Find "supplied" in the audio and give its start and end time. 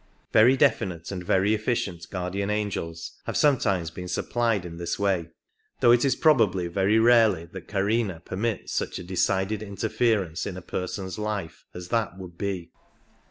4.07-4.65